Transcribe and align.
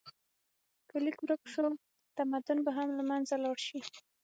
که 0.89 0.95
لیک 1.03 1.17
ورک 1.23 1.41
شو، 1.53 1.67
تمدن 2.17 2.57
به 2.65 2.71
هم 2.77 2.89
له 2.97 3.03
منځه 3.09 3.35
لاړ 3.43 3.57
شي. 3.67 3.79